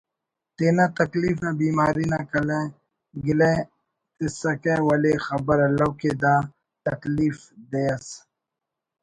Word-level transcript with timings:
تینا 0.55 0.85
تکلیف 0.99 1.35
نا 1.43 1.51
بیماری 1.61 2.05
نا 2.11 2.19
گلہ 3.25 3.53
تسکہ 4.17 4.75
ولے 4.87 5.13
خبر 5.25 5.57
اَلو 5.67 5.89
کہ 5.99 6.11
دا 6.21 6.35
تکلیف 6.85 7.37
دے 7.69 7.83
اس 7.93 8.07